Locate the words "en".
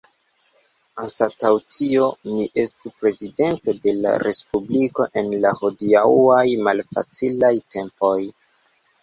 5.23-5.31